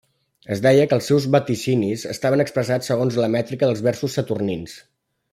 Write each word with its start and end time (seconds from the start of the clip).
Es 0.53 0.61
deia 0.65 0.85
que 0.91 0.95
els 0.99 1.09
seus 1.11 1.27
vaticinis 1.35 2.05
estaven 2.13 2.43
expressats 2.45 2.89
segons 2.91 3.19
la 3.25 3.29
mètrica 3.35 3.69
dels 3.71 3.83
versos 3.89 4.17
saturnins. 4.21 4.75